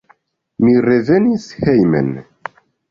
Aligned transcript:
Mi 0.63 0.73
revenis 0.87 1.47
hejmen. 1.63 2.13